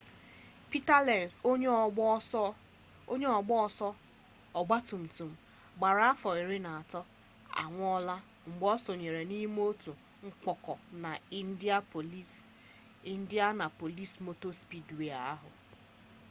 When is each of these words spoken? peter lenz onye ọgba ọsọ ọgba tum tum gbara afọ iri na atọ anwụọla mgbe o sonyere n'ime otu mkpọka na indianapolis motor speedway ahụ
peter 0.71 0.99
lenz 1.07 1.33
onye 3.11 3.27
ọgba 3.39 3.53
ọsọ 3.67 3.87
ọgba 4.59 4.77
tum 4.87 5.03
tum 5.15 5.31
gbara 5.77 6.03
afọ 6.13 6.29
iri 6.41 6.57
na 6.65 6.71
atọ 6.81 7.01
anwụọla 7.61 8.15
mgbe 8.47 8.65
o 8.75 8.77
sonyere 8.85 9.21
n'ime 9.29 9.61
otu 9.71 9.91
mkpọka 10.25 10.73
na 11.03 11.11
indianapolis 13.11 14.11
motor 14.25 14.53
speedway 14.61 15.11
ahụ 15.33 15.49